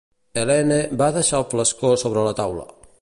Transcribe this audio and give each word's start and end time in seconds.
Helene 0.43 0.79
va 1.01 1.09
deixar 1.17 1.41
el 1.41 1.45
flascó 1.53 1.93
sobre 2.05 2.25
la 2.29 2.37
taula. 2.41 2.67